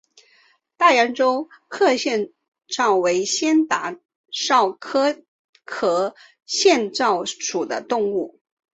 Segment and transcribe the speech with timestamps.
[0.77, 2.31] 大洋洲壳腺
[2.67, 3.95] 溞为仙达
[4.31, 5.21] 溞科
[5.63, 6.15] 壳
[6.47, 8.39] 腺溞属的动物。